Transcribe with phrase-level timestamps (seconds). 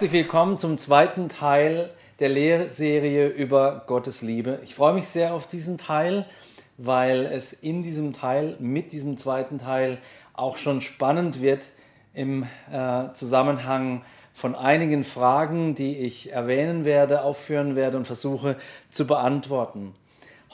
[0.00, 4.58] Herzlich willkommen zum zweiten Teil der Lehrserie über Gottes Liebe.
[4.64, 6.24] Ich freue mich sehr auf diesen Teil,
[6.78, 9.98] weil es in diesem Teil, mit diesem zweiten Teil,
[10.32, 11.66] auch schon spannend wird
[12.14, 14.00] im äh, Zusammenhang
[14.32, 18.56] von einigen Fragen, die ich erwähnen werde, aufführen werde und versuche
[18.90, 19.94] zu beantworten.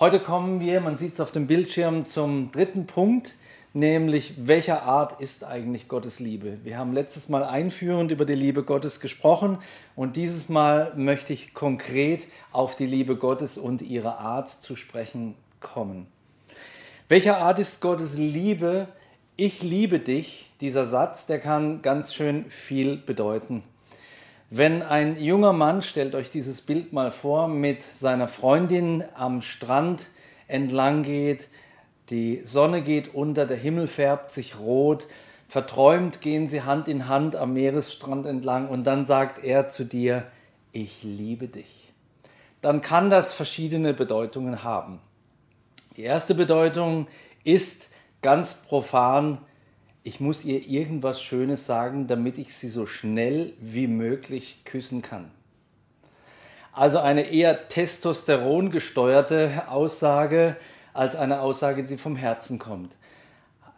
[0.00, 3.36] Heute kommen wir, man sieht es auf dem Bildschirm, zum dritten Punkt,
[3.76, 6.58] nämlich welcher Art ist eigentlich Gottes Liebe?
[6.64, 9.58] Wir haben letztes Mal einführend über die Liebe Gottes gesprochen
[9.94, 15.34] und dieses Mal möchte ich konkret auf die Liebe Gottes und ihre Art zu sprechen
[15.60, 16.06] kommen.
[17.08, 18.88] Welcher Art ist Gottes Liebe?
[19.36, 23.62] Ich liebe dich, dieser Satz, der kann ganz schön viel bedeuten.
[24.48, 30.08] Wenn ein junger Mann, stellt euch dieses Bild mal vor, mit seiner Freundin am Strand
[30.48, 31.48] entlang geht,
[32.10, 35.06] die Sonne geht unter, der Himmel färbt sich rot.
[35.48, 40.26] Verträumt gehen sie Hand in Hand am Meeresstrand entlang und dann sagt er zu dir,
[40.72, 41.92] ich liebe dich.
[42.60, 45.00] Dann kann das verschiedene Bedeutungen haben.
[45.96, 47.06] Die erste Bedeutung
[47.44, 47.90] ist
[48.22, 49.38] ganz profan,
[50.02, 55.32] ich muss ihr irgendwas Schönes sagen, damit ich sie so schnell wie möglich küssen kann.
[56.72, 60.56] Also eine eher testosteron gesteuerte Aussage,
[60.96, 62.92] als eine Aussage, die vom Herzen kommt.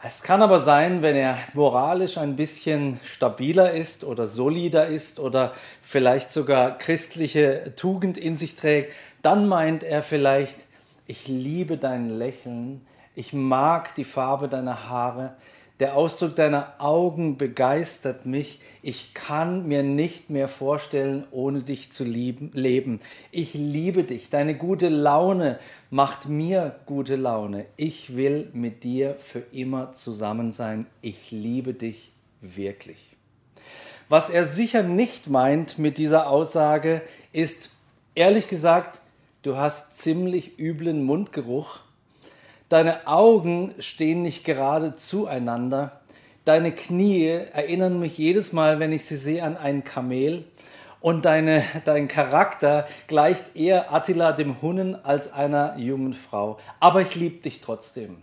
[0.00, 5.52] Es kann aber sein, wenn er moralisch ein bisschen stabiler ist oder solider ist oder
[5.82, 10.66] vielleicht sogar christliche Tugend in sich trägt, dann meint er vielleicht,
[11.08, 15.34] ich liebe dein Lächeln, ich mag die Farbe deiner Haare,
[15.80, 18.60] der Ausdruck deiner Augen begeistert mich.
[18.82, 23.00] Ich kann mir nicht mehr vorstellen, ohne dich zu lieben, leben.
[23.30, 24.28] Ich liebe dich.
[24.28, 27.66] Deine gute Laune macht mir gute Laune.
[27.76, 30.86] Ich will mit dir für immer zusammen sein.
[31.00, 32.10] Ich liebe dich
[32.40, 33.16] wirklich.
[34.08, 37.02] Was er sicher nicht meint mit dieser Aussage
[37.32, 37.70] ist,
[38.16, 39.00] ehrlich gesagt,
[39.42, 41.80] du hast ziemlich üblen Mundgeruch
[42.68, 46.00] Deine Augen stehen nicht gerade zueinander.
[46.44, 50.44] Deine Knie erinnern mich jedes Mal, wenn ich sie sehe, an ein Kamel.
[51.00, 56.58] Und deine, dein Charakter gleicht eher Attila dem Hunnen als einer jungen Frau.
[56.78, 58.18] Aber ich liebe dich trotzdem.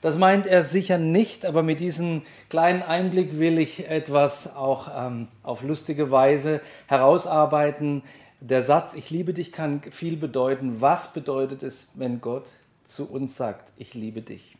[0.00, 5.26] Das meint er sicher nicht, aber mit diesem kleinen Einblick will ich etwas auch ähm,
[5.42, 8.02] auf lustige Weise herausarbeiten.
[8.38, 10.80] Der Satz, ich liebe dich, kann viel bedeuten.
[10.80, 12.50] Was bedeutet es, wenn Gott
[12.84, 14.56] zu uns sagt, ich liebe dich.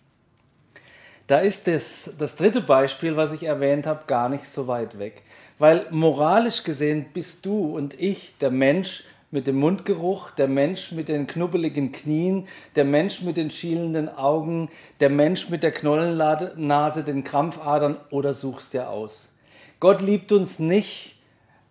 [1.26, 5.22] Da ist das, das dritte Beispiel, was ich erwähnt habe, gar nicht so weit weg.
[5.58, 11.08] Weil moralisch gesehen bist du und ich der Mensch mit dem Mundgeruch, der Mensch mit
[11.08, 12.46] den knubbeligen Knien,
[12.76, 14.68] der Mensch mit den schielenden Augen,
[15.00, 19.30] der Mensch mit der Knollennase, den Krampfadern oder suchst dir aus.
[19.80, 21.16] Gott liebt uns nicht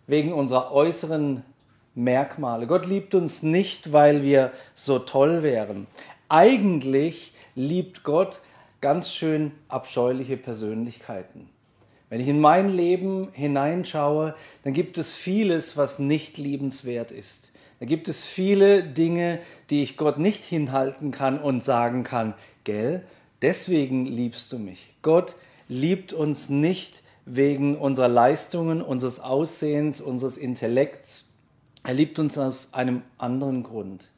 [0.07, 1.43] wegen unserer äußeren
[1.95, 2.65] Merkmale.
[2.65, 5.87] Gott liebt uns nicht, weil wir so toll wären
[6.33, 8.41] eigentlich liebt Gott
[8.81, 11.47] ganz schön abscheuliche Persönlichkeiten.
[12.09, 14.33] Wenn ich in mein Leben hineinschaue,
[14.63, 17.51] dann gibt es vieles, was nicht liebenswert ist.
[17.79, 22.33] Da gibt es viele Dinge, die ich Gott nicht hinhalten kann und sagen kann,
[22.63, 23.03] gell,
[23.43, 24.95] deswegen liebst du mich.
[25.03, 25.35] Gott
[25.67, 31.29] liebt uns nicht wegen unserer Leistungen, unseres Aussehens, unseres Intellekts.
[31.83, 34.09] Er liebt uns aus einem anderen Grund.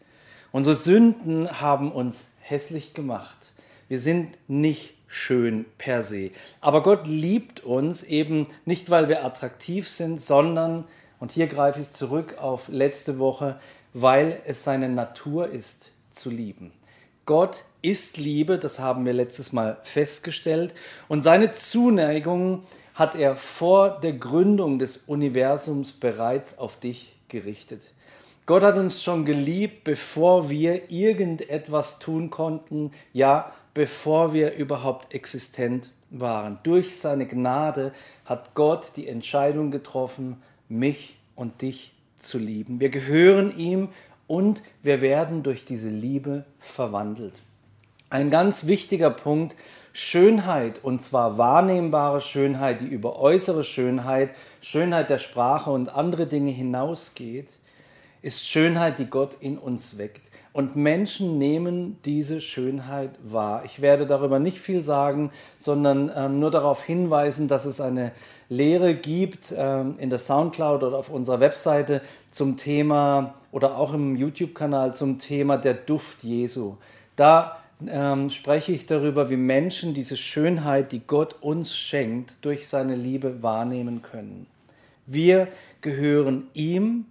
[0.55, 3.51] Unsere Sünden haben uns hässlich gemacht.
[3.89, 6.31] Wir sind nicht schön per se.
[6.61, 10.85] Aber Gott liebt uns eben nicht, weil wir attraktiv sind, sondern,
[11.19, 13.59] und hier greife ich zurück auf letzte Woche,
[13.93, 16.71] weil es seine Natur ist zu lieben.
[17.25, 20.73] Gott ist Liebe, das haben wir letztes Mal festgestellt,
[21.09, 27.91] und seine Zuneigung hat er vor der Gründung des Universums bereits auf dich gerichtet.
[28.45, 35.91] Gott hat uns schon geliebt, bevor wir irgendetwas tun konnten, ja, bevor wir überhaupt existent
[36.11, 36.59] waren.
[36.61, 37.91] Durch seine Gnade
[38.23, 42.79] hat Gott die Entscheidung getroffen, mich und dich zu lieben.
[42.79, 43.89] Wir gehören ihm
[44.27, 47.33] und wir werden durch diese Liebe verwandelt.
[48.11, 49.55] Ein ganz wichtiger Punkt,
[49.91, 54.29] Schönheit, und zwar wahrnehmbare Schönheit, die über äußere Schönheit,
[54.61, 57.47] Schönheit der Sprache und andere Dinge hinausgeht,
[58.25, 60.31] ist Schönheit, die Gott in uns weckt.
[60.51, 63.61] Und Menschen nehmen diese Schönheit wahr.
[63.65, 65.29] Ich werde darüber nicht viel sagen,
[65.59, 68.13] sondern ähm, nur darauf hinweisen, dass es eine
[68.49, 72.01] Lehre gibt ähm, in der Soundcloud oder auf unserer Webseite
[72.31, 76.77] zum Thema oder auch im YouTube-Kanal zum Thema der Duft Jesu.
[77.15, 77.57] Da
[77.87, 83.43] ähm, spreche ich darüber, wie Menschen diese Schönheit, die Gott uns schenkt, durch seine Liebe
[83.43, 84.47] wahrnehmen können.
[85.05, 85.47] Wir
[85.81, 87.05] gehören ihm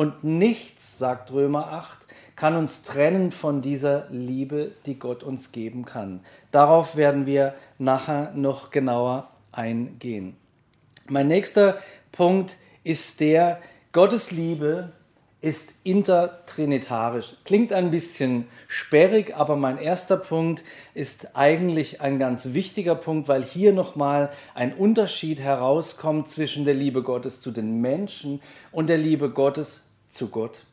[0.00, 5.84] und nichts, sagt Römer 8, kann uns trennen von dieser Liebe, die Gott uns geben
[5.84, 6.20] kann.
[6.52, 10.38] Darauf werden wir nachher noch genauer eingehen.
[11.06, 11.76] Mein nächster
[12.12, 13.60] Punkt ist der,
[13.92, 14.92] Gottes Liebe
[15.42, 17.34] ist intertrinitarisch.
[17.44, 20.64] Klingt ein bisschen sperrig, aber mein erster Punkt
[20.94, 27.02] ist eigentlich ein ganz wichtiger Punkt, weil hier nochmal ein Unterschied herauskommt zwischen der Liebe
[27.02, 28.40] Gottes zu den Menschen
[28.72, 30.64] und der Liebe Gottes zu Gott.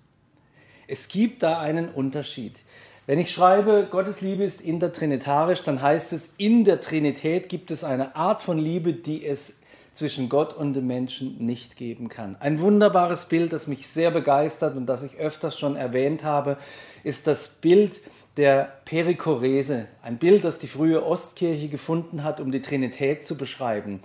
[0.88, 2.64] Es gibt da einen Unterschied.
[3.06, 7.86] Wenn ich schreibe, Gottes Liebe ist intertrinitarisch, dann heißt es, in der Trinität gibt es
[7.86, 9.56] eine Art von Liebe, die es
[9.94, 12.36] zwischen Gott und dem Menschen nicht geben kann.
[12.40, 16.58] Ein wunderbares Bild, das mich sehr begeistert und das ich öfters schon erwähnt habe,
[17.04, 18.02] ist das Bild
[18.38, 24.02] der Perikorese, ein Bild, das die frühe Ostkirche gefunden hat, um die Trinität zu beschreiben.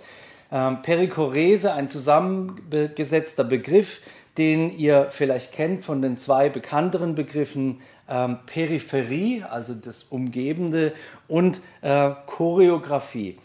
[0.51, 4.01] Ähm, Perikorese, ein zusammengesetzter Begriff,
[4.37, 10.93] den ihr vielleicht kennt von den zwei bekannteren Begriffen ähm, Peripherie, also das Umgebende,
[11.27, 13.37] und äh, Choreografie.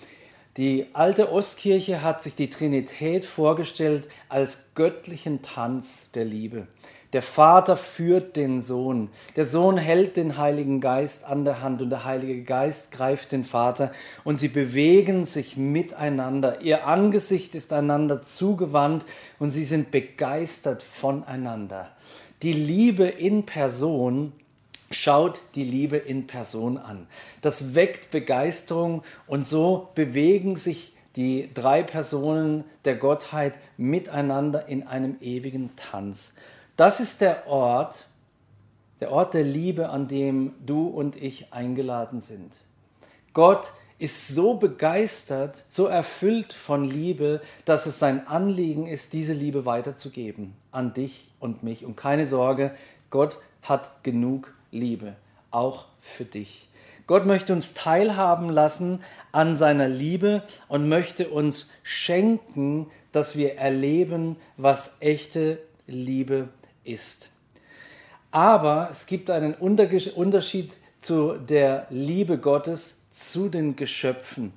[0.56, 6.66] Die alte Ostkirche hat sich die Trinität vorgestellt als göttlichen Tanz der Liebe.
[7.14, 11.88] Der Vater führt den Sohn, der Sohn hält den Heiligen Geist an der Hand und
[11.88, 13.92] der Heilige Geist greift den Vater
[14.24, 16.60] und sie bewegen sich miteinander.
[16.60, 19.06] Ihr Angesicht ist einander zugewandt
[19.38, 21.88] und sie sind begeistert voneinander.
[22.42, 24.34] Die Liebe in Person
[24.90, 27.08] Schaut die Liebe in Person an.
[27.42, 35.16] Das weckt Begeisterung und so bewegen sich die drei Personen der Gottheit miteinander in einem
[35.20, 36.32] ewigen Tanz.
[36.78, 38.06] Das ist der Ort,
[39.00, 42.52] der Ort der Liebe, an dem du und ich eingeladen sind.
[43.34, 49.66] Gott ist so begeistert, so erfüllt von Liebe, dass es sein Anliegen ist, diese Liebe
[49.66, 51.84] weiterzugeben an dich und mich.
[51.84, 52.70] Und keine Sorge,
[53.10, 55.16] Gott hat genug Liebe,
[55.50, 56.68] auch für dich.
[57.08, 59.00] Gott möchte uns teilhaben lassen
[59.32, 65.58] an seiner Liebe und möchte uns schenken, dass wir erleben, was echte
[65.88, 66.50] Liebe
[66.88, 67.30] ist.
[68.30, 74.52] Aber es gibt einen Unterschied zu der Liebe Gottes zu den Geschöpfen.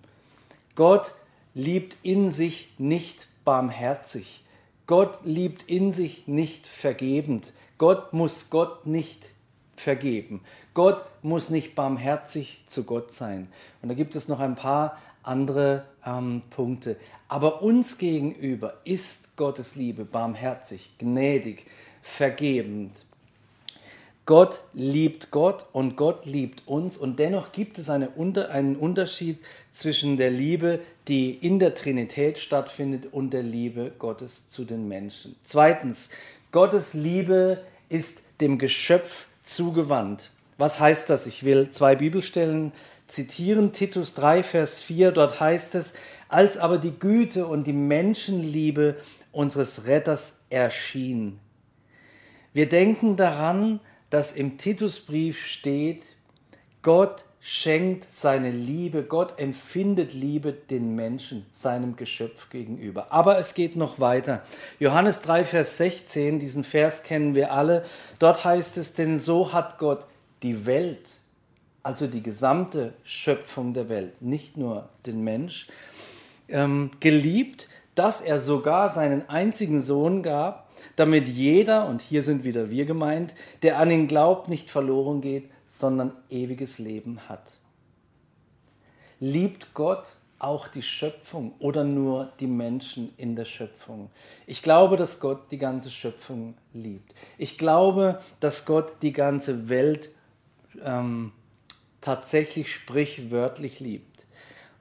[0.75, 1.13] Gott
[1.54, 4.44] liebt in sich nicht barmherzig.
[4.88, 7.54] Gott liebt in sich nicht vergebend.
[7.78, 9.31] Gott muss Gott nicht
[9.75, 10.42] vergeben.
[10.74, 13.48] Gott muss nicht barmherzig zu Gott sein.
[13.81, 16.98] Und da gibt es noch ein paar andere ähm, Punkte.
[17.27, 21.66] Aber uns gegenüber ist Gottes Liebe barmherzig, gnädig,
[22.01, 22.92] vergebend.
[24.25, 28.12] Gott liebt Gott und Gott liebt uns und dennoch gibt es eine,
[28.50, 29.39] einen Unterschied
[29.74, 35.36] zwischen der Liebe, die in der Trinität stattfindet und der Liebe Gottes zu den Menschen.
[35.44, 36.12] Zweitens,
[36.51, 40.31] Gottes Liebe ist dem Geschöpf zugewandt.
[40.57, 41.25] Was heißt das?
[41.25, 42.71] Ich will zwei Bibelstellen
[43.07, 43.74] zitieren.
[43.74, 45.94] Titus 3, Vers 4, dort heißt es,
[46.30, 48.98] als aber die Güte und die Menschenliebe
[49.31, 51.39] unseres Retters erschien.
[52.53, 56.05] Wir denken daran, dass im Titusbrief steht,
[56.81, 63.12] Gott schenkt seine Liebe, Gott empfindet Liebe den Menschen, seinem Geschöpf gegenüber.
[63.12, 64.43] Aber es geht noch weiter.
[64.79, 67.84] Johannes 3, Vers 16, diesen Vers kennen wir alle.
[68.20, 70.05] Dort heißt es, denn so hat Gott
[70.43, 71.20] die Welt,
[71.81, 75.67] also die gesamte Schöpfung der Welt, nicht nur den Mensch,
[76.48, 77.70] ähm, geliebt,
[78.01, 83.36] dass er sogar seinen einzigen Sohn gab, damit jeder, und hier sind wieder wir gemeint,
[83.62, 87.60] der an ihn glaubt, nicht verloren geht, sondern ewiges Leben hat.
[89.20, 94.10] Liebt Gott auch die Schöpfung oder nur die Menschen in der Schöpfung?
[94.48, 97.13] Ich glaube, dass Gott die ganze Schöpfung liebt.
[97.38, 100.10] Ich glaube, dass Gott die ganze Welt
[100.84, 101.34] ähm,
[102.01, 104.11] tatsächlich sprichwörtlich liebt.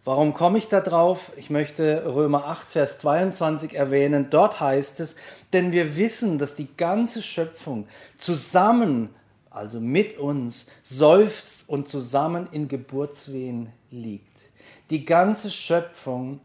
[0.05, 1.33] Warum komme ich da drauf?
[1.37, 4.29] Ich möchte Römer 8, Vers 22 erwähnen.
[4.31, 5.15] Dort heißt es,
[5.53, 9.11] denn wir wissen, dass die ganze Schöpfung zusammen
[9.51, 14.51] also mit uns, seufzt und zusammen in Geburtswehen liegt.
[14.91, 16.41] Die ganze Schöpfung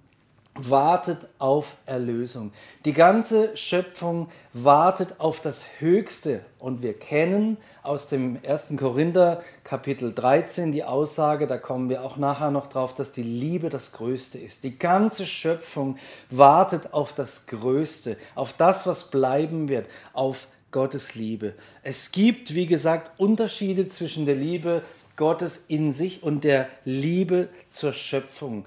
[0.55, 2.53] wartet auf Erlösung.
[2.85, 6.41] Die ganze Schöpfung wartet auf das Höchste.
[6.59, 8.73] Und wir kennen aus dem 1.
[8.77, 13.69] Korinther Kapitel 13 die Aussage, da kommen wir auch nachher noch drauf, dass die Liebe
[13.69, 14.63] das Größte ist.
[14.63, 15.97] Die ganze Schöpfung
[16.29, 21.53] wartet auf das Größte, auf das, was bleiben wird, auf Gottes Liebe.
[21.83, 24.83] Es gibt, wie gesagt, Unterschiede zwischen der Liebe
[25.15, 28.65] Gottes in sich und der Liebe zur Schöpfung.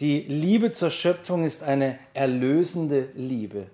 [0.00, 3.66] Die Liebe zur Schöpfung ist eine erlösende Liebe.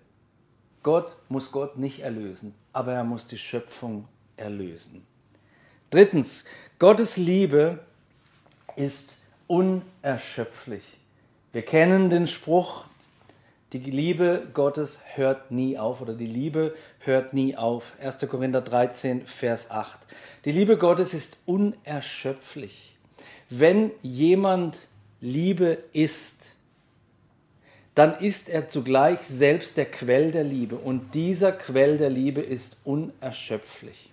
[0.83, 5.07] Gott muss Gott nicht erlösen, aber er muss die Schöpfung erlösen.
[5.90, 6.47] Drittens,
[6.78, 7.81] Gottes Liebe
[8.75, 9.12] ist
[9.49, 10.83] unerschöpflich.
[11.52, 12.85] Wir kennen den Spruch,
[13.75, 17.93] die Liebe Gottes hört nie auf oder die Liebe hört nie auf.
[18.00, 18.26] 1.
[18.31, 19.99] Korinther 13, Vers 8.
[20.47, 22.97] Die Liebe Gottes ist unerschöpflich.
[23.50, 24.88] Wenn jemand
[25.25, 26.52] Liebe ist,
[27.95, 32.76] dann ist er zugleich selbst der Quell der Liebe und dieser Quell der Liebe ist
[32.85, 34.11] unerschöpflich.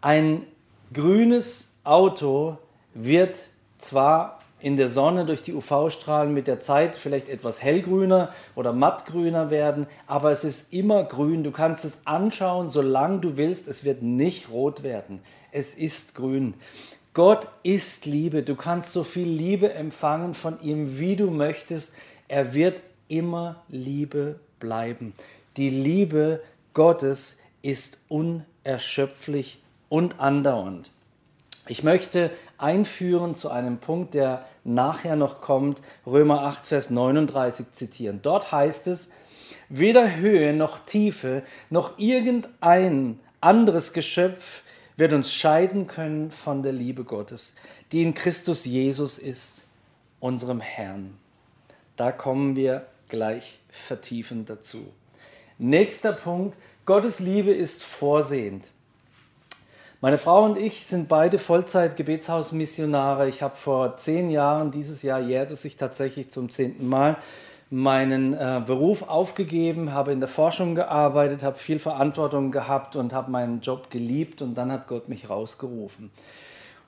[0.00, 0.46] Ein
[0.92, 2.56] grünes Auto
[2.94, 3.48] wird
[3.78, 9.50] zwar in der Sonne durch die UV-Strahlen mit der Zeit vielleicht etwas hellgrüner oder mattgrüner
[9.50, 11.42] werden, aber es ist immer grün.
[11.42, 13.66] Du kannst es anschauen, solange du willst.
[13.66, 15.18] Es wird nicht rot werden.
[15.50, 16.54] Es ist grün.
[17.14, 18.42] Gott ist Liebe.
[18.42, 21.94] Du kannst so viel Liebe empfangen von ihm, wie du möchtest.
[22.26, 25.12] Er wird immer Liebe bleiben.
[25.58, 26.42] Die Liebe
[26.72, 30.90] Gottes ist unerschöpflich und andauernd.
[31.68, 38.20] Ich möchte einführen zu einem Punkt, der nachher noch kommt, Römer 8, Vers 39 zitieren.
[38.22, 39.10] Dort heißt es,
[39.68, 44.62] weder Höhe noch Tiefe noch irgendein anderes Geschöpf
[44.96, 47.54] wird uns scheiden können von der Liebe Gottes,
[47.92, 49.64] die in Christus Jesus ist,
[50.20, 51.16] unserem Herrn.
[51.96, 54.86] Da kommen wir gleich vertiefend dazu.
[55.58, 56.56] Nächster Punkt,
[56.86, 58.70] Gottes Liebe ist vorsehend.
[60.00, 63.28] Meine Frau und ich sind beide Vollzeit-Gebetshausmissionare.
[63.28, 67.18] Ich habe vor zehn Jahren, dieses Jahr jährt es sich tatsächlich zum zehnten Mal,
[67.72, 73.30] meinen äh, Beruf aufgegeben, habe in der Forschung gearbeitet, habe viel Verantwortung gehabt und habe
[73.30, 76.10] meinen Job geliebt und dann hat Gott mich rausgerufen.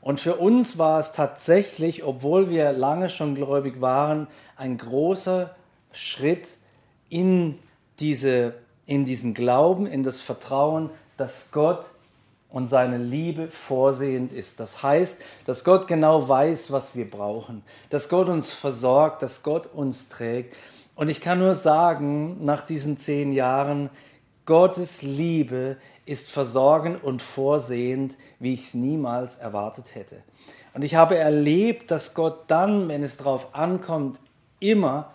[0.03, 4.27] Und für uns war es tatsächlich, obwohl wir lange schon gläubig waren,
[4.59, 5.55] ein großer
[5.91, 6.59] Schritt
[7.09, 7.59] in,
[7.99, 8.53] diese,
[8.85, 11.87] in diesen Glauben, in das Vertrauen, dass Gott
[12.51, 14.61] und seine Liebe vorsehend ist.
[14.61, 19.73] Das heißt, dass Gott genau weiß, was wir brauchen, dass Gott uns versorgt, dass Gott
[19.73, 20.55] uns trägt.
[20.95, 23.91] Und ich kann nur sagen, nach diesen zehn Jahren,
[24.47, 30.23] Gottes Liebe ist versorgend und vorsehend, wie ich es niemals erwartet hätte.
[30.75, 34.21] Und ich habe erlebt, dass Gott dann, wenn es darauf ankommt,
[34.61, 35.13] immer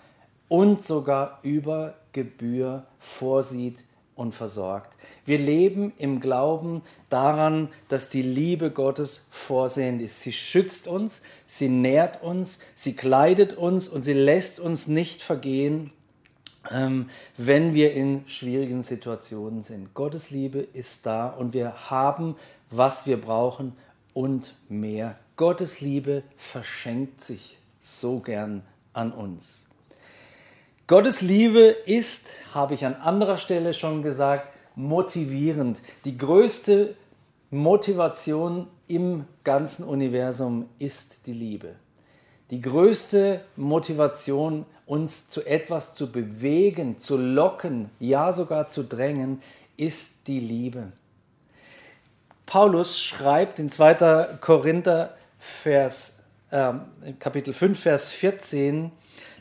[0.48, 3.86] und sogar über Gebühr vorsieht
[4.20, 4.98] und versorgt.
[5.26, 10.20] Wir leben im Glauben daran, dass die Liebe Gottes vorsehend ist.
[10.20, 15.94] Sie schützt uns, sie nährt uns, sie kleidet uns und sie lässt uns nicht vergehen,
[16.70, 19.94] ähm, wenn wir in schwierigen Situationen sind.
[19.94, 22.36] Gottes Liebe ist da und wir haben,
[22.70, 23.78] was wir brauchen
[24.14, 25.18] und mehr.
[25.38, 29.69] Gottes Liebe verschenkt sich so gern an uns.
[30.90, 35.84] Gottes Liebe ist, habe ich an anderer Stelle schon gesagt, motivierend.
[36.04, 36.96] Die größte
[37.52, 41.76] Motivation im ganzen Universum ist die Liebe.
[42.50, 49.44] Die größte Motivation, uns zu etwas zu bewegen, zu locken, ja sogar zu drängen,
[49.78, 50.92] ist die Liebe.
[52.48, 54.40] Paulus schreibt in 2.
[54.42, 56.18] Korinther Vers,
[56.50, 56.74] äh,
[57.20, 58.92] Kapitel 5, Vers 14,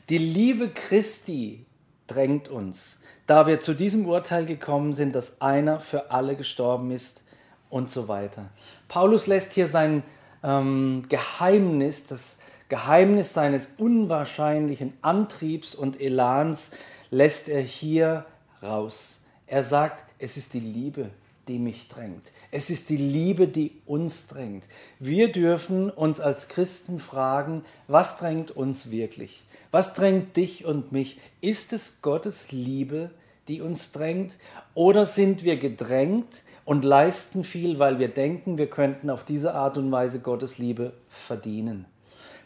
[0.09, 1.67] die Liebe Christi
[2.07, 7.23] drängt uns, da wir zu diesem Urteil gekommen sind, dass einer für alle gestorben ist
[7.69, 8.49] und so weiter.
[8.88, 10.03] Paulus lässt hier sein
[10.43, 12.38] ähm, Geheimnis, das
[12.69, 16.71] Geheimnis seines unwahrscheinlichen Antriebs und Elans,
[17.11, 18.25] lässt er hier
[18.62, 19.23] raus.
[19.47, 21.11] Er sagt, es ist die Liebe,
[21.49, 22.33] die mich drängt.
[22.50, 24.65] Es ist die Liebe, die uns drängt.
[24.99, 29.45] Wir dürfen uns als Christen fragen, was drängt uns wirklich?
[29.70, 31.18] Was drängt dich und mich?
[31.40, 33.10] Ist es Gottes Liebe,
[33.48, 34.38] die uns drängt?
[34.75, 39.76] Oder sind wir gedrängt und leisten viel, weil wir denken, wir könnten auf diese Art
[39.76, 41.84] und Weise Gottes Liebe verdienen?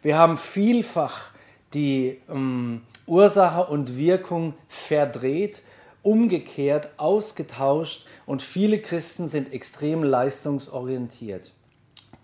[0.02, 1.30] Wir haben vielfach
[1.74, 5.62] die ähm, Ursache und Wirkung verdreht,
[6.02, 11.52] umgekehrt, ausgetauscht und viele Christen sind extrem leistungsorientiert.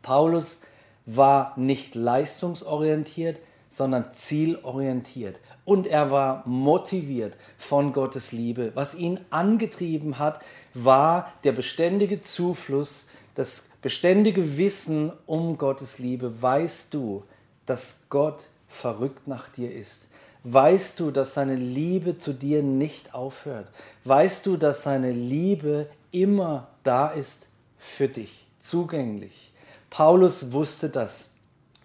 [0.03, 0.61] Paulus
[1.07, 3.39] war nicht leistungsorientiert,
[3.71, 5.41] sondern zielorientiert.
[5.65, 8.73] Und er war motiviert von Gottes Liebe.
[8.75, 10.41] Was ihn angetrieben hat,
[10.75, 16.41] war der beständige Zufluss, das beständige Wissen um Gottes Liebe.
[16.43, 17.25] Weißt du,
[17.67, 20.09] dass Gott verrückt nach dir ist?
[20.45, 23.71] Weißt du, dass seine Liebe zu dir nicht aufhört?
[24.05, 29.53] Weißt du, dass seine Liebe immer da ist für dich, zugänglich?
[29.91, 31.31] Paulus wusste das.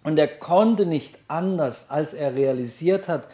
[0.04, 3.28] Und er konnte nicht anders, als er realisiert hat,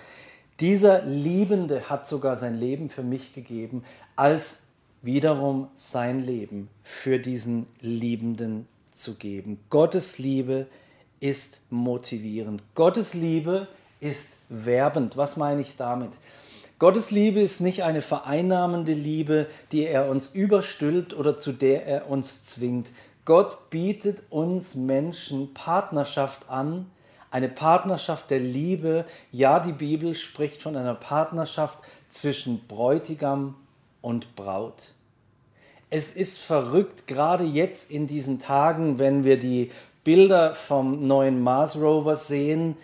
[0.60, 3.82] Dieser Liebende hat sogar sein Leben für mich gegeben,
[4.14, 4.62] als
[5.00, 9.58] wiederum sein Leben für diesen Liebenden zu geben.
[9.70, 10.66] Gottes Liebe
[11.18, 12.62] ist motivierend.
[12.74, 13.68] Gottes Liebe
[14.00, 15.16] ist werbend.
[15.16, 16.10] Was meine ich damit?
[16.78, 22.10] Gottes Liebe ist nicht eine vereinnahmende Liebe, die er uns überstülpt oder zu der er
[22.10, 22.90] uns zwingt.
[23.30, 26.90] Gott bietet uns Menschen Partnerschaft an,
[27.30, 29.04] eine Partnerschaft der Liebe.
[29.30, 33.54] Ja, die Bibel spricht von einer Partnerschaft zwischen Bräutigam
[34.00, 34.94] und Braut.
[35.90, 39.70] Es ist verrückt, gerade jetzt in diesen Tagen, wenn wir die
[40.02, 42.76] Bilder vom neuen Mars Rover sehen,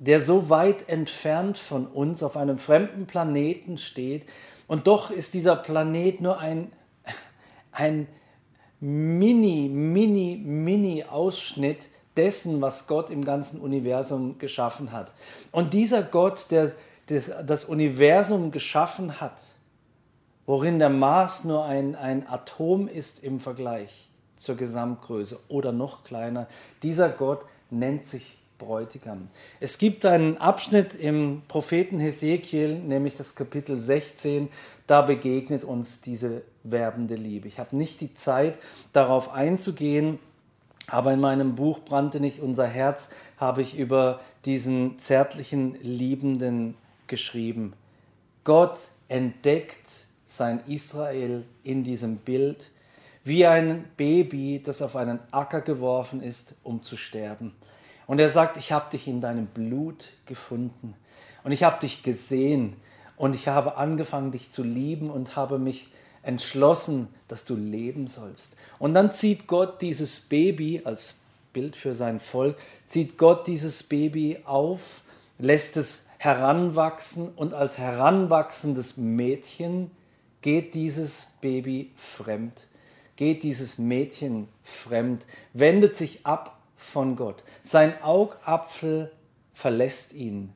[0.00, 4.26] der so weit entfernt von uns auf einem fremden Planeten steht.
[4.66, 6.72] Und doch ist dieser Planet nur ein,
[7.70, 8.08] ein
[8.86, 15.12] mini, mini, mini Ausschnitt dessen, was Gott im ganzen Universum geschaffen hat.
[15.50, 16.72] Und dieser Gott, der
[17.06, 19.42] das, das Universum geschaffen hat,
[20.46, 26.46] worin der Mars nur ein, ein Atom ist im Vergleich zur Gesamtgröße oder noch kleiner,
[26.84, 29.28] dieser Gott nennt sich Bräutigam.
[29.60, 34.48] Es gibt einen Abschnitt im Propheten Hesekiel, nämlich das Kapitel 16,
[34.86, 37.48] da begegnet uns diese werbende Liebe.
[37.48, 38.58] Ich habe nicht die Zeit,
[38.92, 40.18] darauf einzugehen,
[40.86, 47.72] aber in meinem Buch Brannte nicht unser Herz habe ich über diesen zärtlichen Liebenden geschrieben.
[48.44, 52.70] Gott entdeckt sein Israel in diesem Bild
[53.26, 57.52] wie ein Baby, das auf einen Acker geworfen ist, um zu sterben.
[58.06, 60.94] Und er sagt, ich habe dich in deinem Blut gefunden
[61.44, 62.76] und ich habe dich gesehen
[63.16, 65.88] und ich habe angefangen, dich zu lieben und habe mich
[66.22, 68.56] entschlossen, dass du leben sollst.
[68.78, 71.14] Und dann zieht Gott dieses Baby als
[71.52, 75.00] Bild für sein Volk, zieht Gott dieses Baby auf,
[75.38, 79.90] lässt es heranwachsen und als heranwachsendes Mädchen
[80.42, 82.66] geht dieses Baby fremd,
[83.16, 86.55] geht dieses Mädchen fremd, wendet sich ab
[86.86, 87.42] von Gott.
[87.62, 89.10] Sein Augapfel
[89.52, 90.52] verlässt ihn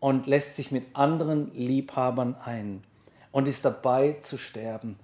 [0.00, 2.82] und lässt sich mit anderen Liebhabern ein
[3.30, 4.98] und ist dabei zu sterben.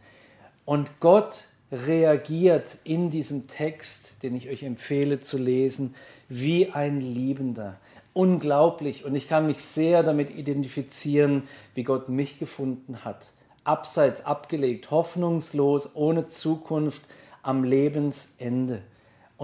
[0.65, 5.95] Und Gott reagiert in diesem Text, den ich euch empfehle zu lesen,
[6.29, 7.79] wie ein Liebender.
[8.15, 9.05] Unglaublich.
[9.05, 13.33] Und ich kann mich sehr damit identifizieren, wie Gott mich gefunden hat.
[13.65, 17.03] Abseits abgelegt, hoffnungslos, ohne Zukunft,
[17.43, 18.83] am Lebensende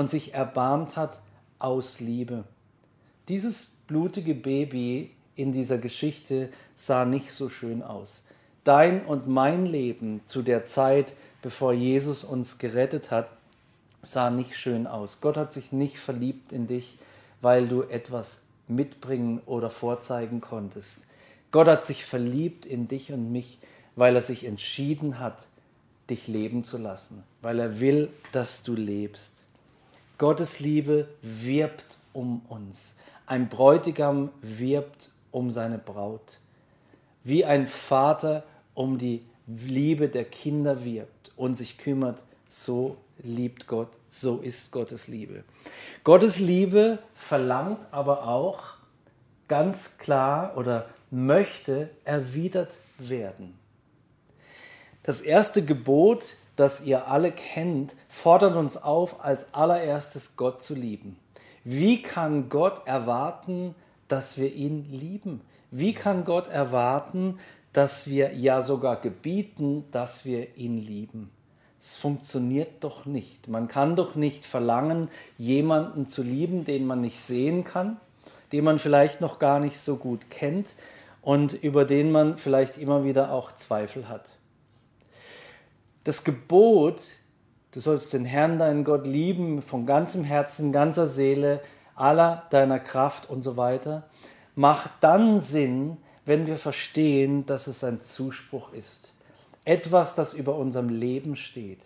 [0.00, 1.20] und sich erbarmt hat
[1.58, 2.44] aus Liebe.
[3.28, 8.24] Dieses blutige Baby in dieser Geschichte sah nicht so schön aus.
[8.64, 13.28] Dein und mein Leben zu der Zeit, bevor Jesus uns gerettet hat,
[14.02, 15.20] sah nicht schön aus.
[15.20, 16.96] Gott hat sich nicht verliebt in dich,
[17.42, 21.04] weil du etwas mitbringen oder vorzeigen konntest.
[21.50, 23.58] Gott hat sich verliebt in dich und mich,
[23.96, 25.48] weil er sich entschieden hat,
[26.08, 29.39] dich leben zu lassen, weil er will, dass du lebst.
[30.20, 32.94] Gottes Liebe wirbt um uns.
[33.24, 36.40] Ein Bräutigam wirbt um seine Braut.
[37.24, 42.18] Wie ein Vater um die Liebe der Kinder wirbt und sich kümmert,
[42.50, 45.42] so liebt Gott, so ist Gottes Liebe.
[46.04, 48.62] Gottes Liebe verlangt aber auch
[49.48, 53.58] ganz klar oder möchte erwidert werden.
[55.02, 61.16] Das erste Gebot das ihr alle kennt, fordert uns auf, als allererstes Gott zu lieben.
[61.64, 63.74] Wie kann Gott erwarten,
[64.08, 65.40] dass wir ihn lieben?
[65.70, 67.38] Wie kann Gott erwarten,
[67.72, 71.30] dass wir ja sogar gebieten, dass wir ihn lieben?
[71.80, 73.48] Es funktioniert doch nicht.
[73.48, 77.98] Man kann doch nicht verlangen, jemanden zu lieben, den man nicht sehen kann,
[78.52, 80.74] den man vielleicht noch gar nicht so gut kennt
[81.22, 84.39] und über den man vielleicht immer wieder auch Zweifel hat
[86.04, 87.02] das Gebot,
[87.72, 91.60] du sollst den Herrn, deinen Gott lieben von ganzem Herzen, ganzer Seele,
[91.94, 94.08] aller deiner Kraft und so weiter,
[94.54, 99.12] macht dann Sinn, wenn wir verstehen, dass es ein Zuspruch ist.
[99.64, 101.80] Etwas, das über unserem Leben steht.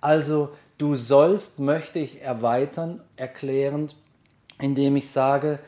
[0.00, 3.94] Also du sollst, möchte ich erweitern, erklärend,
[4.58, 5.58] indem ich sage,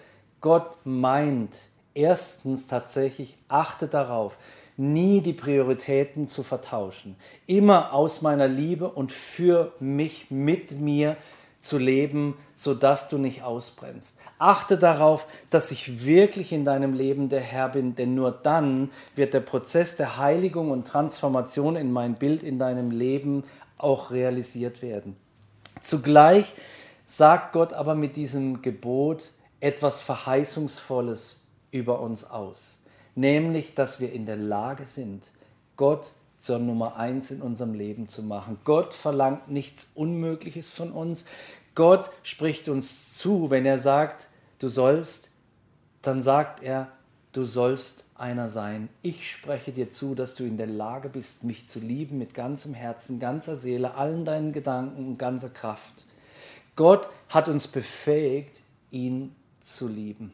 [0.41, 4.38] Gott meint erstens tatsächlich, achte darauf,
[4.83, 7.16] nie die Prioritäten zu vertauschen,
[7.47, 11.16] immer aus meiner Liebe und für mich, mit mir
[11.61, 14.18] zu leben, sodass du nicht ausbrennst.
[14.38, 19.33] Achte darauf, dass ich wirklich in deinem Leben der Herr bin, denn nur dann wird
[19.33, 23.45] der Prozess der Heiligung und Transformation in mein Bild in deinem Leben
[23.79, 25.16] auch realisiert werden.
[25.81, 26.53] Zugleich
[27.05, 31.40] sagt Gott aber mit diesem Gebot etwas Verheißungsvolles
[31.71, 32.79] über uns aus.
[33.14, 35.31] Nämlich dass wir in der Lage sind,
[35.77, 38.59] Gott zur Nummer eins in unserem Leben zu machen.
[38.64, 41.25] Gott verlangt nichts Unmögliches von uns.
[41.75, 45.31] Gott spricht uns zu, wenn er sagt, du sollst,
[46.03, 46.88] dann sagt er,
[47.33, 48.88] du sollst einer sein.
[49.03, 52.75] Ich spreche dir zu, dass du in der Lage bist, mich zu lieben mit ganzem
[52.75, 56.05] Herzen, ganzer Seele, allen deinen Gedanken und ganzer Kraft.
[56.77, 60.33] Gott hat uns befähigt, ihn zu lieben.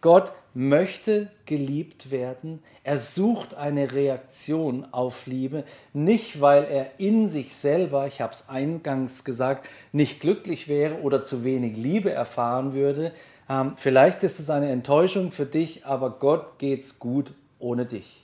[0.00, 2.62] Gott möchte geliebt werden.
[2.84, 8.48] Er sucht eine Reaktion auf Liebe, nicht weil er in sich selber, ich habe es
[8.48, 13.12] eingangs gesagt, nicht glücklich wäre oder zu wenig Liebe erfahren würde.
[13.48, 18.22] Ähm, vielleicht ist es eine Enttäuschung für dich, aber Gott geht's gut ohne dich.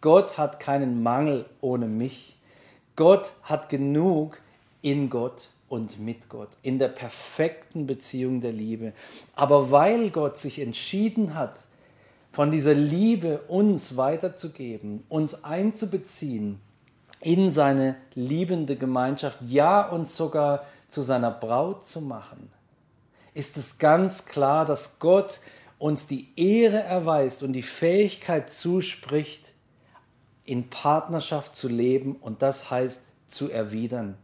[0.00, 2.36] Gott hat keinen Mangel ohne mich.
[2.96, 4.40] Gott hat genug
[4.82, 8.92] in Gott und mit Gott, in der perfekten Beziehung der Liebe.
[9.34, 11.66] Aber weil Gott sich entschieden hat,
[12.30, 16.60] von dieser Liebe uns weiterzugeben, uns einzubeziehen
[17.20, 22.50] in seine liebende Gemeinschaft, ja uns sogar zu seiner Braut zu machen,
[23.32, 25.40] ist es ganz klar, dass Gott
[25.78, 29.54] uns die Ehre erweist und die Fähigkeit zuspricht,
[30.44, 34.16] in Partnerschaft zu leben und das heißt zu erwidern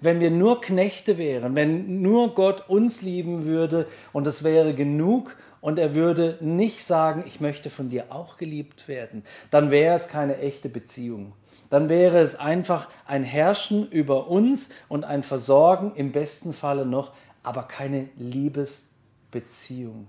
[0.00, 5.36] wenn wir nur Knechte wären, wenn nur Gott uns lieben würde und das wäre genug
[5.60, 10.08] und er würde nicht sagen, ich möchte von dir auch geliebt werden, dann wäre es
[10.08, 11.32] keine echte Beziehung.
[11.70, 17.12] Dann wäre es einfach ein Herrschen über uns und ein Versorgen im besten Falle noch,
[17.42, 20.08] aber keine Liebesbeziehung.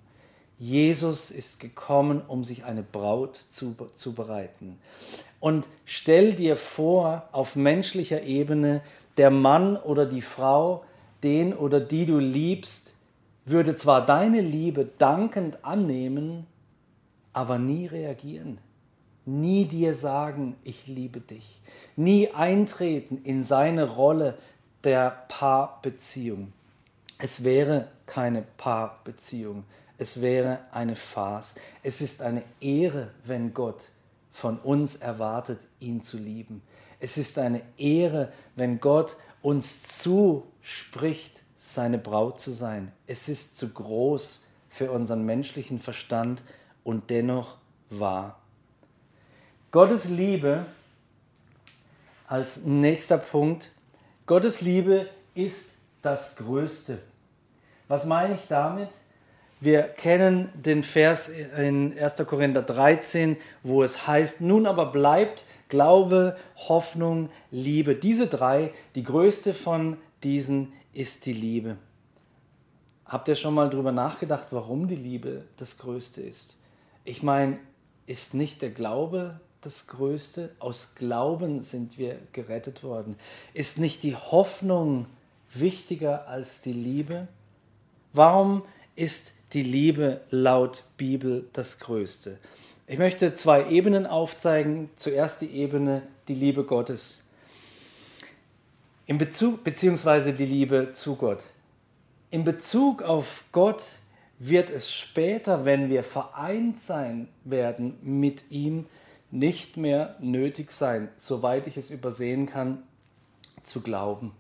[0.58, 4.78] Jesus ist gekommen, um sich eine Braut zu, zu bereiten.
[5.40, 8.82] Und stell dir vor, auf menschlicher Ebene
[9.18, 10.84] der Mann oder die Frau,
[11.24, 12.94] den oder die du liebst,
[13.46, 16.46] würde zwar deine Liebe dankend annehmen,
[17.34, 18.60] aber nie reagieren,
[19.26, 21.62] nie dir sagen, ich liebe dich,
[21.96, 24.38] nie eintreten in seine Rolle
[24.84, 26.54] der Paarbeziehung.
[27.18, 29.66] Es wäre keine Paarbeziehung,
[29.98, 31.56] es wäre eine Farce.
[31.84, 33.92] Es ist eine Ehre, wenn Gott
[34.32, 36.62] von uns erwartet, ihn zu lieben.
[37.00, 42.92] Es ist eine Ehre, wenn Gott uns zuspricht, seine Braut zu sein.
[43.08, 46.44] Es ist zu groß für unseren menschlichen Verstand
[46.84, 47.58] und dennoch
[47.90, 48.40] wahr.
[49.72, 50.66] Gottes Liebe
[52.28, 53.72] als nächster Punkt.
[54.26, 57.00] Gottes Liebe ist das Größte.
[57.88, 58.90] Was meine ich damit?
[59.62, 62.16] Wir kennen den Vers in 1.
[62.26, 67.96] Korinther 13, wo es heißt, nun aber bleibt Glaube, Hoffnung, Liebe.
[67.96, 71.78] Diese drei, die größte von diesen ist die Liebe.
[73.06, 76.56] Habt ihr schon mal darüber nachgedacht, warum die Liebe das Größte ist?
[77.04, 77.60] Ich meine,
[78.08, 80.56] ist nicht der Glaube das Größte?
[80.60, 83.18] Aus Glauben sind wir gerettet worden.
[83.54, 85.06] Ist nicht die Hoffnung
[85.52, 87.28] wichtiger als die Liebe?
[88.14, 88.64] Warum
[88.96, 92.38] ist die Liebe laut Bibel das Größte?
[92.88, 94.90] Ich möchte zwei Ebenen aufzeigen.
[94.96, 97.24] Zuerst die Ebene, die Liebe Gottes.
[99.06, 101.44] In Bezug, beziehungsweise die Liebe zu Gott.
[102.32, 103.84] In Bezug auf Gott
[104.40, 108.86] wird es später, wenn wir vereint sein werden mit ihm,
[109.32, 112.84] nicht mehr nötig sein, soweit ich es übersehen kann,
[113.64, 114.32] zu glauben.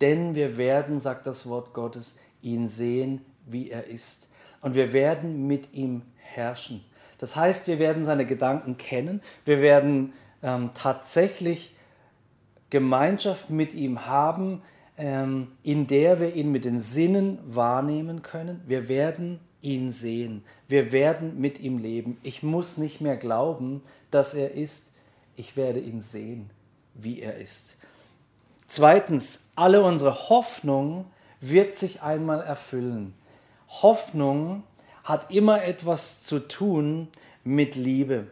[0.00, 4.28] Denn wir werden, sagt das Wort Gottes, ihn sehen, wie er ist
[4.64, 6.82] und wir werden mit ihm herrschen.
[7.18, 11.76] Das heißt, wir werden seine Gedanken kennen, wir werden ähm, tatsächlich
[12.70, 14.62] Gemeinschaft mit ihm haben,
[14.96, 18.62] ähm, in der wir ihn mit den Sinnen wahrnehmen können.
[18.66, 22.16] Wir werden ihn sehen, wir werden mit ihm leben.
[22.22, 24.86] Ich muss nicht mehr glauben, dass er ist,
[25.36, 26.48] ich werde ihn sehen,
[26.94, 27.76] wie er ist.
[28.66, 31.04] Zweitens, alle unsere Hoffnung
[31.40, 33.12] wird sich einmal erfüllen.
[33.82, 34.62] Hoffnung
[35.02, 37.08] hat immer etwas zu tun
[37.44, 38.28] mit Liebe.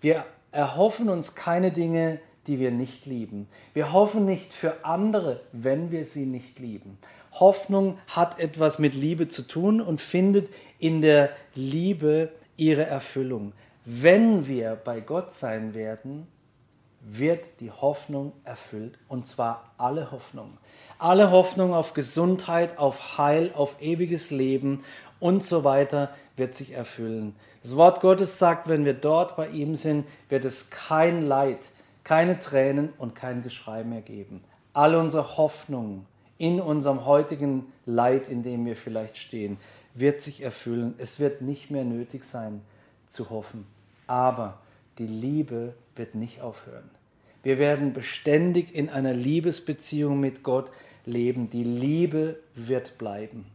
[0.00, 3.48] Wir erhoffen uns keine Dinge, die wir nicht lieben.
[3.72, 6.98] Wir hoffen nicht für andere, wenn wir sie nicht lieben.
[7.32, 13.52] Hoffnung hat etwas mit Liebe zu tun und findet in der Liebe ihre Erfüllung.
[13.84, 16.26] Wenn wir bei Gott sein werden,
[17.06, 20.58] wird die Hoffnung erfüllt und zwar alle Hoffnung.
[20.98, 24.82] Alle Hoffnung auf Gesundheit, auf Heil, auf ewiges Leben
[25.20, 27.36] und so weiter wird sich erfüllen.
[27.62, 31.70] Das Wort Gottes sagt, wenn wir dort bei ihm sind, wird es kein Leid,
[32.04, 34.42] keine Tränen und kein Geschrei mehr geben.
[34.72, 36.06] Alle unsere Hoffnung
[36.38, 39.58] in unserem heutigen Leid, in dem wir vielleicht stehen,
[39.94, 40.94] wird sich erfüllen.
[40.98, 42.62] Es wird nicht mehr nötig sein
[43.08, 43.66] zu hoffen.
[44.06, 44.58] Aber
[44.98, 46.90] die Liebe wird nicht aufhören.
[47.44, 50.70] Wir werden beständig in einer Liebesbeziehung mit Gott
[51.04, 51.50] leben.
[51.50, 53.46] Die Liebe wird bleiben.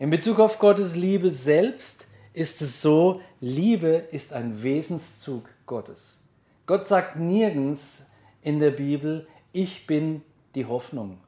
[0.00, 6.18] In Bezug auf Gottes Liebe selbst ist es so, Liebe ist ein Wesenszug Gottes.
[6.66, 8.10] Gott sagt nirgends
[8.42, 10.22] in der Bibel, ich bin
[10.56, 11.18] die Hoffnung.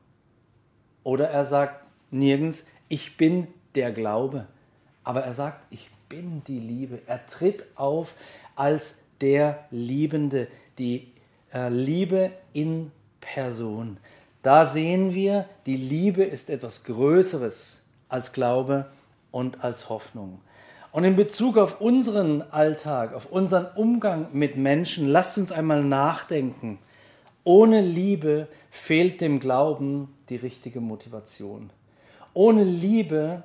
[1.04, 3.46] Oder er sagt nirgends, ich bin
[3.76, 4.48] der Glaube.
[5.04, 7.02] Aber er sagt, ich bin die Liebe.
[7.06, 8.14] Er tritt auf
[8.56, 11.12] als der Liebende, die
[11.52, 13.98] äh, Liebe in Person.
[14.42, 18.86] Da sehen wir, die Liebe ist etwas Größeres als Glaube
[19.30, 20.40] und als Hoffnung.
[20.92, 26.78] Und in Bezug auf unseren Alltag, auf unseren Umgang mit Menschen, lasst uns einmal nachdenken.
[27.42, 31.70] Ohne Liebe fehlt dem Glauben die richtige Motivation.
[32.32, 33.42] Ohne Liebe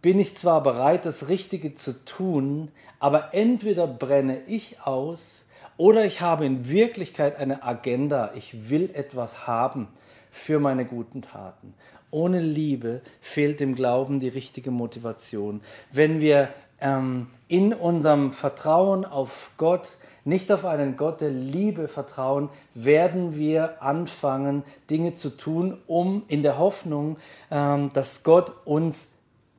[0.00, 5.44] bin ich zwar bereit, das Richtige zu tun, aber entweder brenne ich aus
[5.82, 8.30] oder ich habe in Wirklichkeit eine Agenda.
[8.36, 9.88] Ich will etwas haben
[10.30, 11.74] für meine guten Taten.
[12.12, 15.60] Ohne Liebe fehlt dem Glauben die richtige Motivation.
[15.90, 22.48] Wenn wir ähm, in unserem Vertrauen auf Gott nicht auf einen Gott der Liebe vertrauen,
[22.74, 27.16] werden wir anfangen, Dinge zu tun, um in der Hoffnung,
[27.50, 29.10] ähm, dass Gott uns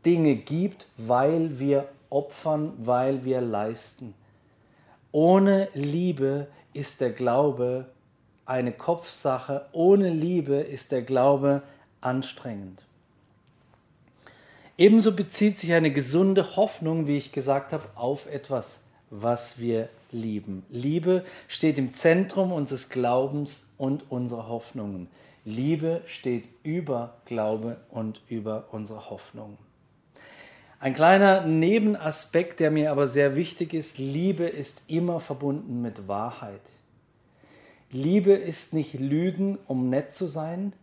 [0.06, 4.14] Dinge gibt, weil wir opfern, weil wir leisten.
[5.14, 7.86] Ohne Liebe ist der Glaube
[8.48, 9.68] eine Kopfsache.
[9.72, 11.62] Ohne Liebe ist der Glaube
[12.02, 12.82] anstrengend.
[14.76, 20.66] Ebenso bezieht sich eine gesunde Hoffnung, wie ich gesagt habe, auf etwas, was wir lieben.
[20.70, 25.10] Liebe steht im Zentrum unseres Glaubens und unserer Hoffnungen.
[25.46, 29.60] Liebe steht über Glaube und über unsere Hoffnung.
[30.84, 36.60] Ein kleiner Nebenaspekt, der mir aber sehr wichtig ist, Liebe ist immer verbunden mit Wahrheit.
[37.90, 40.74] Liebe ist nicht Lügen, um nett zu sein.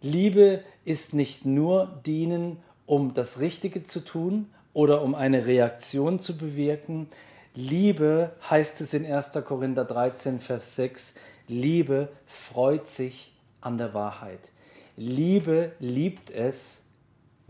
[0.00, 6.38] Liebe ist nicht nur dienen, um das Richtige zu tun oder um eine Reaktion zu
[6.38, 7.08] bewirken.
[7.54, 9.32] Liebe heißt es in 1.
[9.44, 11.12] Korinther 13, Vers 6,
[11.48, 14.40] Liebe freut sich an der Wahrheit.
[14.96, 16.79] Liebe liebt es,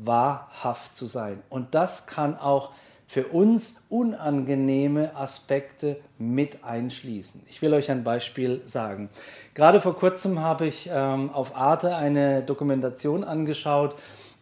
[0.04, 1.42] wahrhaft zu sein.
[1.48, 2.70] Und das kann auch
[3.06, 7.42] für uns unangenehme Aspekte mit einschließen.
[7.48, 9.10] Ich will euch ein Beispiel sagen.
[9.54, 13.96] Gerade vor kurzem habe ich ähm, auf Arte eine Dokumentation angeschaut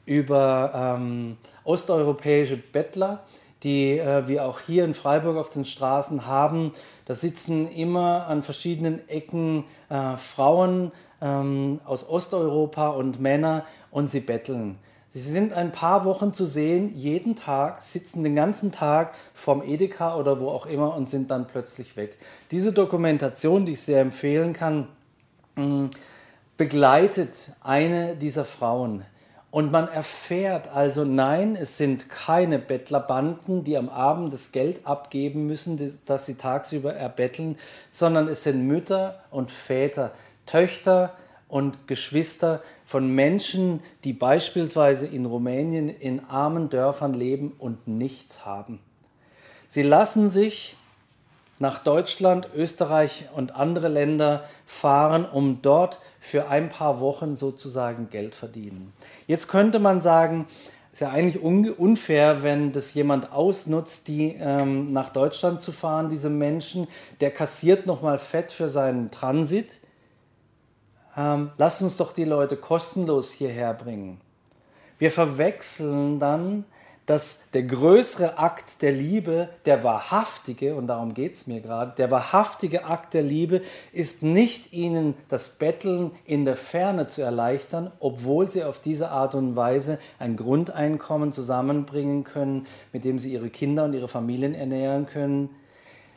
[0.05, 3.25] über ähm, osteuropäische Bettler,
[3.63, 6.73] die äh, wir auch hier in Freiburg auf den Straßen haben.
[7.07, 10.93] Da sitzen immer an verschiedenen Ecken äh, Frauen
[11.23, 14.79] ähm, aus Osteuropa und Männer und sie betteln.
[15.19, 20.17] Sie sind ein paar Wochen zu sehen, jeden Tag, sitzen den ganzen Tag vorm Edeka
[20.17, 22.19] oder wo auch immer und sind dann plötzlich weg.
[22.51, 24.89] Diese Dokumentation, die ich sehr empfehlen kann,
[25.57, 25.87] mm,
[26.57, 29.05] begleitet eine dieser Frauen.
[29.51, 35.47] Und man erfährt also, nein, es sind keine Bettlerbanden, die am Abend das Geld abgeben
[35.47, 37.57] müssen, das sie tagsüber erbetteln,
[37.91, 40.13] sondern es sind Mütter und Väter,
[40.47, 41.15] Töchter,
[41.49, 48.81] und Geschwister von Menschen, die beispielsweise in Rumänien in armen Dörfern leben und nichts haben.
[49.67, 50.77] Sie lassen sich
[51.59, 58.35] nach Deutschland, Österreich und andere Länder fahren, um dort für ein paar Wochen sozusagen Geld
[58.35, 58.93] verdienen.
[59.27, 60.47] Jetzt könnte man sagen,
[60.93, 66.31] ist ja eigentlich unfair, wenn das jemand ausnutzt, die ähm, nach Deutschland zu fahren, diese
[66.31, 66.89] Menschen,
[67.21, 69.81] der kassiert nochmal Fett für seinen Transit
[71.19, 74.21] ähm, lasst uns doch die Leute kostenlos hierher bringen.
[74.99, 76.65] Wir verwechseln dann,
[77.07, 82.11] dass der größere Akt der Liebe, der wahrhaftige, und darum geht es mir gerade, der
[82.11, 88.51] wahrhaftige Akt der Liebe ist nicht ihnen das Betteln in der Ferne zu erleichtern, obwohl
[88.51, 93.85] sie auf diese Art und Weise ein Grundeinkommen zusammenbringen können, mit dem sie ihre Kinder
[93.85, 95.49] und ihre Familien ernähren können.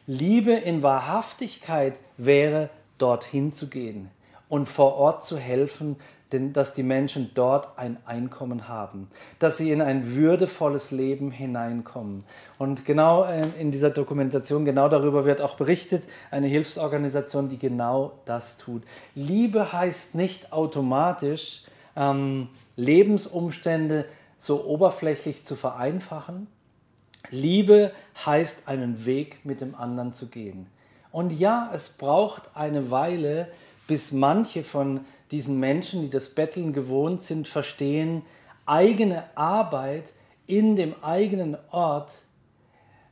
[0.08, 4.12] Liebe in Wahrhaftigkeit wäre, dorthin zu gehen,
[4.52, 5.96] und vor Ort zu helfen,
[6.34, 9.08] denn dass die Menschen dort ein Einkommen haben,
[9.40, 12.26] dass sie in ein würdevolles Leben hineinkommen.
[12.60, 18.12] Und genau äh, in dieser Dokumentation, genau darüber wird auch berichtet, eine Hilfsorganisation, die genau
[18.26, 18.84] das tut.
[19.16, 21.64] Liebe heißt nicht automatisch,
[21.96, 24.04] ähm, Lebensumstände
[24.38, 26.48] so oberflächlich zu vereinfachen.
[27.30, 27.94] Liebe
[28.26, 30.68] heißt, einen Weg mit dem anderen zu gehen.
[31.14, 33.48] Und ja, es braucht eine Weile,
[33.92, 35.02] bis manche von
[35.32, 38.22] diesen Menschen, die das Betteln gewohnt sind, verstehen,
[38.66, 40.14] eigene Arbeit
[40.48, 42.24] in dem eigenen Ort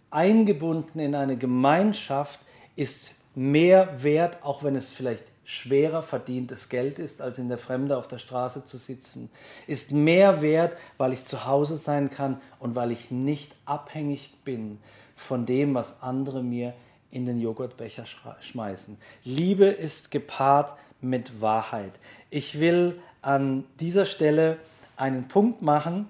[0.09, 2.39] eingebunden in eine Gemeinschaft
[2.77, 7.97] ist mehr wert, auch wenn es vielleicht schwerer verdientes Geld ist, als in der Fremde
[7.97, 9.29] auf der Straße zu sitzen,
[9.67, 14.79] ist mehr wert, weil ich zu Hause sein kann und weil ich nicht abhängig bin
[15.17, 16.73] von dem, was andere mir
[17.12, 18.06] in den Joghurtbecher
[18.41, 18.98] schmeißen.
[19.24, 22.00] Liebe ist gepaart mit Wahrheit.
[22.30, 24.58] Ich will an dieser Stelle
[24.95, 26.08] einen Punkt machen,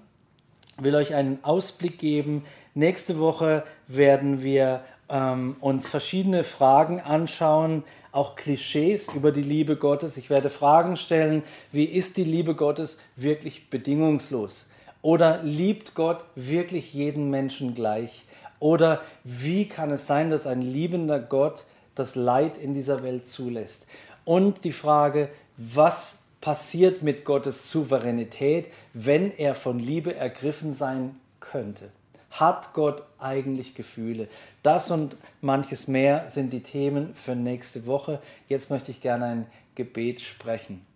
[0.78, 2.44] will euch einen Ausblick geben.
[2.74, 10.16] Nächste Woche werden wir ähm, uns verschiedene Fragen anschauen, auch Klischees über die Liebe Gottes.
[10.16, 14.66] Ich werde Fragen stellen, wie ist die Liebe Gottes wirklich bedingungslos?
[15.02, 18.24] Oder liebt Gott wirklich jeden Menschen gleich?
[18.60, 21.64] Oder wie kann es sein, dass ein liebender Gott
[21.96, 23.86] das Leid in dieser Welt zulässt?
[24.24, 31.90] Und die Frage, was passiert mit Gottes Souveränität, wenn er von Liebe ergriffen sein könnte?
[32.30, 34.28] Hat Gott eigentlich Gefühle?
[34.62, 38.20] Das und manches mehr sind die Themen für nächste Woche.
[38.46, 40.86] Jetzt möchte ich gerne ein Gebet sprechen.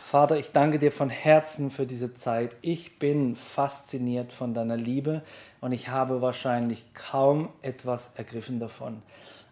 [0.00, 2.56] Vater, ich danke dir von Herzen für diese Zeit.
[2.62, 5.22] Ich bin fasziniert von deiner Liebe
[5.60, 9.02] und ich habe wahrscheinlich kaum etwas ergriffen davon.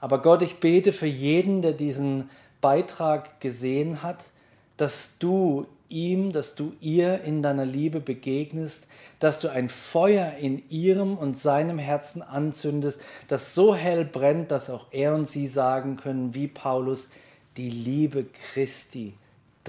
[0.01, 2.29] Aber Gott, ich bete für jeden, der diesen
[2.61, 4.31] Beitrag gesehen hat,
[4.79, 8.89] dass du ihm, dass du ihr in deiner Liebe begegnest,
[9.21, 14.71] dass du ein Feuer in ihrem und seinem Herzen anzündest, das so hell brennt, dass
[14.71, 17.11] auch er und sie sagen können, wie Paulus,
[17.57, 19.15] die Liebe Christi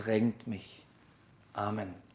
[0.01, 0.85] drängt mich.
[1.53, 2.08] Amen.